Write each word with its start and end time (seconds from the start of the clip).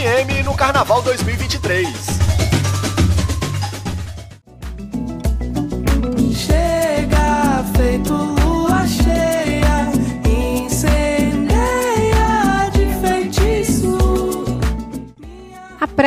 FM 0.00 0.42
no 0.44 0.54
Carnaval 0.54 1.02
2023. 1.02 2.49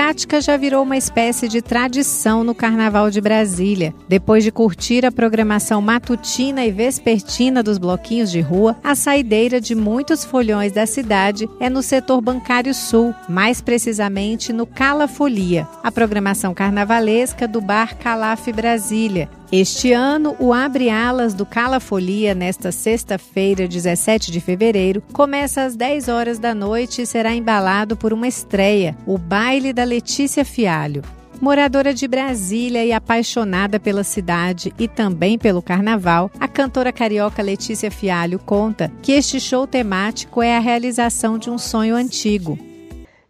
Prática 0.04 0.42
já 0.42 0.58
virou 0.58 0.84
uma 0.84 0.98
espécie 0.98 1.48
de 1.48 1.62
tradição 1.62 2.44
no 2.44 2.54
Carnaval 2.54 3.10
de 3.10 3.22
Brasília. 3.22 3.96
Depois 4.06 4.44
de 4.44 4.52
curtir 4.52 5.06
a 5.06 5.12
programação 5.14 5.80
matutina 5.82 6.66
e 6.66 6.72
vespertina 6.72 7.64
dos 7.64 7.78
bloquinhos 7.78 8.30
de 8.30 8.42
rua, 8.42 8.76
a 8.84 8.96
saideira 8.96 9.62
de 9.62 9.74
muitos 9.74 10.26
folhões 10.26 10.74
da 10.74 10.86
cidade 10.86 11.50
é 11.58 11.70
no 11.70 11.82
setor 11.82 12.20
bancário 12.20 12.74
sul, 12.74 13.16
mais 13.30 13.62
precisamente 13.62 14.52
no 14.52 14.68
Cala 14.68 15.08
Folia, 15.08 15.66
a 15.82 15.90
programação 15.90 16.54
carnavalesca 16.54 17.48
do 17.48 17.62
bar 17.62 17.98
Calaf 17.98 18.52
Brasília, 18.52 19.30
este 19.56 19.94
ano, 19.94 20.36
o 20.40 20.52
Abre 20.52 20.90
Alas 20.90 21.36
do 21.36 21.46
Cala 21.46 21.80
Folia, 21.80 22.34
nesta 22.34 22.72
sexta-feira, 22.72 23.68
17 23.68 24.32
de 24.32 24.42
fevereiro, 24.42 25.04
começa 25.14 25.62
às 25.62 25.76
10 25.76 26.08
horas 26.08 26.40
da 26.40 26.56
noite 26.56 27.04
e 27.04 27.06
será 27.06 27.36
embalado 27.36 27.96
por 27.96 28.12
uma 28.12 28.28
estreia, 28.28 28.98
o 29.06 29.16
Baile 29.16 29.72
da 29.72 29.84
Letícia 29.84 30.44
Fialho. 30.44 31.04
Moradora 31.40 31.94
de 31.94 32.08
Brasília 32.08 32.84
e 32.84 32.92
apaixonada 32.92 33.80
pela 33.80 34.04
cidade 34.04 34.74
e 34.80 34.88
também 34.88 35.38
pelo 35.38 35.62
carnaval, 35.62 36.32
a 36.40 36.48
cantora 36.48 36.92
carioca 36.92 37.44
Letícia 37.44 37.92
Fialho 37.92 38.40
conta 38.40 38.92
que 39.04 39.12
este 39.12 39.40
show 39.40 39.68
temático 39.68 40.42
é 40.42 40.58
a 40.58 40.60
realização 40.60 41.38
de 41.38 41.52
um 41.52 41.60
sonho 41.60 41.96
antigo 41.96 42.58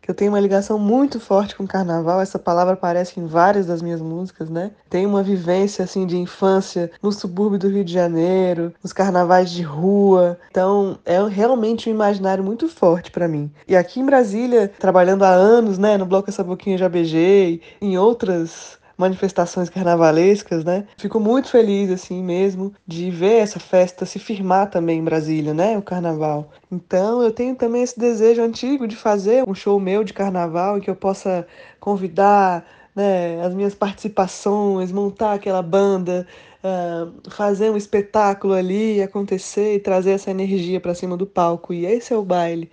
que 0.03 0.11
eu 0.11 0.13
tenho 0.13 0.31
uma 0.31 0.39
ligação 0.39 0.77
muito 0.77 1.17
forte 1.17 1.55
com 1.55 1.65
carnaval. 1.65 2.19
Essa 2.19 2.37
palavra 2.37 2.73
aparece 2.73 3.17
em 3.19 3.25
várias 3.25 3.65
das 3.65 3.81
minhas 3.81 4.01
músicas, 4.01 4.49
né? 4.49 4.71
Tenho 4.89 5.07
uma 5.07 5.23
vivência 5.23 5.85
assim 5.85 6.05
de 6.05 6.17
infância 6.17 6.91
no 7.01 7.09
subúrbio 7.09 7.57
do 7.57 7.69
Rio 7.69 7.85
de 7.85 7.93
Janeiro, 7.93 8.73
nos 8.83 8.91
carnavais 8.91 9.49
de 9.49 9.61
rua. 9.61 10.37
Então, 10.51 10.99
é 11.05 11.23
realmente 11.23 11.89
um 11.89 11.93
imaginário 11.93 12.43
muito 12.43 12.67
forte 12.67 13.11
para 13.11 13.29
mim. 13.29 13.49
E 13.65 13.77
aqui 13.77 14.01
em 14.01 14.05
Brasília, 14.05 14.69
trabalhando 14.77 15.23
há 15.23 15.29
anos, 15.29 15.77
né, 15.77 15.97
no 15.97 16.05
bloco 16.05 16.29
Essa 16.29 16.43
Boquinha 16.43 16.77
já 16.77 16.89
beijei, 16.89 17.61
em 17.81 17.97
outras 17.97 18.77
manifestações 18.97 19.69
carnavalescas, 19.69 20.63
né? 20.63 20.85
Fico 20.97 21.19
muito 21.19 21.49
feliz, 21.49 21.89
assim 21.89 22.23
mesmo, 22.23 22.73
de 22.85 23.09
ver 23.09 23.39
essa 23.39 23.59
festa 23.59 24.05
se 24.05 24.19
firmar 24.19 24.69
também 24.69 24.99
em 24.99 25.03
Brasília, 25.03 25.53
né? 25.53 25.77
O 25.77 25.81
carnaval. 25.81 26.51
Então, 26.71 27.21
eu 27.21 27.31
tenho 27.31 27.55
também 27.55 27.83
esse 27.83 27.99
desejo 27.99 28.41
antigo 28.41 28.87
de 28.87 28.95
fazer 28.95 29.43
um 29.47 29.53
show 29.53 29.79
meu 29.79 30.03
de 30.03 30.13
carnaval 30.13 30.77
e 30.77 30.81
que 30.81 30.89
eu 30.89 30.95
possa 30.95 31.45
convidar 31.79 32.65
né, 32.95 33.43
as 33.43 33.53
minhas 33.53 33.73
participações, 33.73 34.91
montar 34.91 35.33
aquela 35.33 35.61
banda, 35.61 36.27
uh, 36.63 37.31
fazer 37.31 37.69
um 37.71 37.77
espetáculo 37.77 38.53
ali 38.53 39.01
acontecer 39.01 39.75
e 39.75 39.79
trazer 39.79 40.11
essa 40.11 40.31
energia 40.31 40.79
para 40.79 40.93
cima 40.93 41.17
do 41.17 41.25
palco. 41.25 41.73
E 41.73 41.85
esse 41.85 42.13
é 42.13 42.17
o 42.17 42.23
baile. 42.23 42.71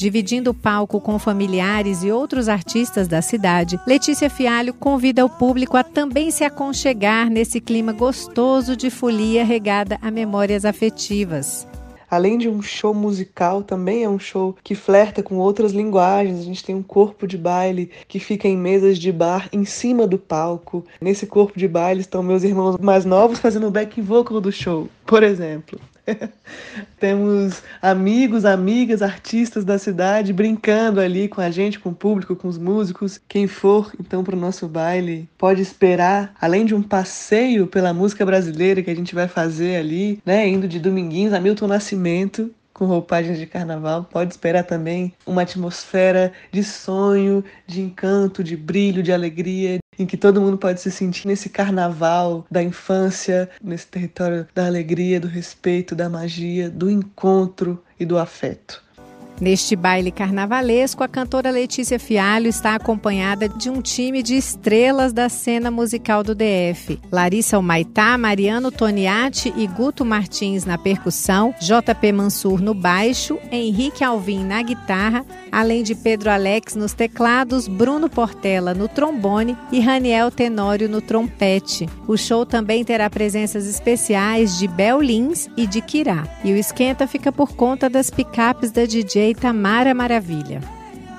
Dividindo 0.00 0.52
o 0.52 0.54
palco 0.54 0.98
com 0.98 1.18
familiares 1.18 2.02
e 2.02 2.10
outros 2.10 2.48
artistas 2.48 3.06
da 3.06 3.20
cidade, 3.20 3.78
Letícia 3.86 4.30
Fialho 4.30 4.72
convida 4.72 5.22
o 5.26 5.28
público 5.28 5.76
a 5.76 5.84
também 5.84 6.30
se 6.30 6.42
aconchegar 6.42 7.28
nesse 7.28 7.60
clima 7.60 7.92
gostoso 7.92 8.74
de 8.74 8.88
folia 8.88 9.44
regada 9.44 9.98
a 10.00 10.10
memórias 10.10 10.64
afetivas 10.64 11.68
além 12.10 12.36
de 12.36 12.48
um 12.48 12.60
show 12.60 12.92
musical, 12.92 13.62
também 13.62 14.02
é 14.02 14.08
um 14.08 14.18
show 14.18 14.56
que 14.64 14.74
flerta 14.74 15.22
com 15.22 15.36
outras 15.36 15.70
linguagens. 15.70 16.40
A 16.40 16.42
gente 16.42 16.64
tem 16.64 16.74
um 16.74 16.82
corpo 16.82 17.26
de 17.26 17.38
baile 17.38 17.90
que 18.08 18.18
fica 18.18 18.48
em 18.48 18.56
mesas 18.56 18.98
de 18.98 19.12
bar 19.12 19.48
em 19.52 19.64
cima 19.64 20.06
do 20.08 20.18
palco. 20.18 20.84
Nesse 21.00 21.24
corpo 21.26 21.56
de 21.56 21.68
baile 21.68 22.00
estão 22.00 22.22
meus 22.22 22.42
irmãos 22.42 22.76
mais 22.78 23.04
novos 23.04 23.38
fazendo 23.38 23.68
o 23.68 23.70
back 23.70 24.00
vocal 24.00 24.40
do 24.40 24.50
show, 24.50 24.88
por 25.06 25.22
exemplo. 25.22 25.78
Temos 26.98 27.62
amigos, 27.80 28.44
amigas, 28.44 29.02
artistas 29.02 29.64
da 29.64 29.78
cidade 29.78 30.32
brincando 30.32 31.00
ali 31.00 31.28
com 31.28 31.40
a 31.40 31.50
gente, 31.50 31.78
com 31.78 31.90
o 31.90 31.94
público, 31.94 32.36
com 32.36 32.48
os 32.48 32.58
músicos. 32.58 33.20
Quem 33.28 33.46
for 33.46 33.92
então 33.98 34.22
para 34.22 34.36
o 34.36 34.38
nosso 34.38 34.68
baile 34.68 35.28
pode 35.38 35.62
esperar, 35.62 36.34
além 36.40 36.64
de 36.64 36.74
um 36.74 36.82
passeio 36.82 37.66
pela 37.66 37.92
música 37.92 38.24
brasileira 38.24 38.82
que 38.82 38.90
a 38.90 38.96
gente 38.96 39.14
vai 39.14 39.28
fazer 39.28 39.76
ali, 39.76 40.20
né, 40.24 40.48
indo 40.48 40.68
de 40.68 40.78
Dominguinhos 40.78 41.32
a 41.32 41.40
Milton 41.40 41.66
Nascimento, 41.66 42.50
com 42.72 42.86
roupagens 42.86 43.38
de 43.38 43.46
carnaval, 43.46 44.08
pode 44.10 44.32
esperar 44.32 44.64
também 44.64 45.12
uma 45.26 45.42
atmosfera 45.42 46.32
de 46.50 46.64
sonho, 46.64 47.44
de 47.66 47.82
encanto, 47.82 48.42
de 48.42 48.56
brilho, 48.56 49.02
de 49.02 49.12
alegria, 49.12 49.79
em 50.00 50.06
que 50.06 50.16
todo 50.16 50.40
mundo 50.40 50.56
pode 50.56 50.80
se 50.80 50.90
sentir 50.90 51.26
nesse 51.26 51.50
carnaval 51.50 52.46
da 52.50 52.62
infância, 52.62 53.50
nesse 53.62 53.86
território 53.86 54.48
da 54.54 54.64
alegria, 54.66 55.20
do 55.20 55.28
respeito, 55.28 55.94
da 55.94 56.08
magia, 56.08 56.70
do 56.70 56.90
encontro 56.90 57.84
e 57.98 58.06
do 58.06 58.16
afeto. 58.16 58.82
Neste 59.40 59.74
baile 59.74 60.10
carnavalesco, 60.10 61.02
a 61.02 61.08
cantora 61.08 61.50
Letícia 61.50 61.98
Fialho 61.98 62.46
está 62.46 62.74
acompanhada 62.74 63.48
de 63.48 63.70
um 63.70 63.80
time 63.80 64.22
de 64.22 64.36
estrelas 64.36 65.14
da 65.14 65.30
cena 65.30 65.70
musical 65.70 66.22
do 66.22 66.34
DF. 66.34 67.00
Larissa 67.10 67.56
Almaitá, 67.56 68.18
Mariano 68.18 68.70
Toniati 68.70 69.50
e 69.56 69.66
Guto 69.66 70.04
Martins 70.04 70.66
na 70.66 70.76
percussão, 70.76 71.54
JP 71.58 72.12
Mansur 72.12 72.60
no 72.60 72.74
baixo, 72.74 73.38
Henrique 73.50 74.04
Alvim 74.04 74.44
na 74.44 74.60
guitarra, 74.62 75.24
além 75.50 75.82
de 75.82 75.94
Pedro 75.94 76.30
Alex 76.30 76.74
nos 76.76 76.92
teclados, 76.92 77.66
Bruno 77.66 78.10
Portela 78.10 78.74
no 78.74 78.88
trombone 78.88 79.56
e 79.72 79.80
Raniel 79.80 80.30
Tenório 80.30 80.86
no 80.86 81.00
trompete. 81.00 81.88
O 82.06 82.14
show 82.14 82.44
também 82.44 82.84
terá 82.84 83.08
presenças 83.08 83.66
especiais 83.66 84.58
de 84.58 84.68
Bel 84.68 85.00
Lins 85.00 85.48
e 85.56 85.66
de 85.66 85.80
Kirá. 85.80 86.28
E 86.44 86.52
o 86.52 86.56
esquenta 86.56 87.06
fica 87.06 87.32
por 87.32 87.54
conta 87.54 87.88
das 87.88 88.10
picapes 88.10 88.70
da 88.70 88.84
DJ 88.84 89.29
Tamara 89.34 89.94
Maravilha. 89.94 90.60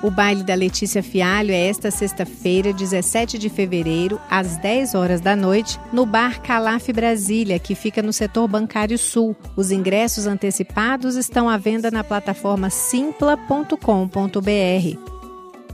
O 0.02 0.10
baile 0.10 0.42
da 0.42 0.54
Letícia 0.54 1.00
Fialho 1.00 1.52
é 1.52 1.68
esta 1.68 1.88
sexta-feira, 1.88 2.72
17 2.72 3.38
de 3.38 3.48
fevereiro, 3.48 4.20
às 4.28 4.56
10 4.56 4.96
horas 4.96 5.20
da 5.20 5.36
noite, 5.36 5.78
no 5.92 6.04
Bar 6.04 6.42
Calaf 6.42 6.92
Brasília, 6.92 7.56
que 7.60 7.76
fica 7.76 8.02
no 8.02 8.12
setor 8.12 8.48
bancário 8.48 8.98
sul. 8.98 9.36
Os 9.56 9.70
ingressos 9.70 10.26
antecipados 10.26 11.14
estão 11.14 11.48
à 11.48 11.56
venda 11.56 11.88
na 11.88 12.02
plataforma 12.02 12.68
simpla.com.br. 12.68 13.78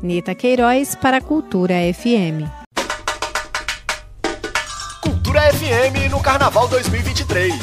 Nita 0.03 0.34
Queiroz 0.34 0.94
para 0.94 1.16
a 1.16 1.20
Cultura 1.22 1.75
FM. 1.94 2.47
Cultura 5.00 5.41
FM 5.55 6.10
no 6.10 6.20
Carnaval 6.20 6.69
2023. 6.69 7.55